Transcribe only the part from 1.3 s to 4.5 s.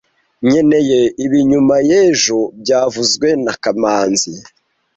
inyuma ejo byavuzwe na kamanzi